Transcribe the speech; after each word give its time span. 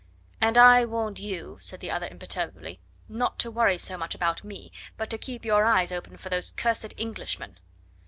"And 0.41 0.57
I 0.57 0.83
warned 0.83 1.19
you," 1.19 1.59
said 1.61 1.79
the 1.79 1.91
other 1.91 2.07
imperturbably, 2.07 2.79
"not 3.07 3.37
to 3.37 3.51
worry 3.51 3.77
so 3.77 3.97
much 3.99 4.15
about 4.15 4.43
me, 4.43 4.71
but 4.97 5.11
to 5.11 5.17
keep 5.19 5.45
your 5.45 5.63
eyes 5.63 5.91
open 5.91 6.17
for 6.17 6.29
those 6.29 6.49
cursed 6.49 6.95
Englishmen." 6.97 7.59